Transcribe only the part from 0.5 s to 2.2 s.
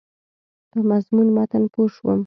په مضمون متن پوه شوم.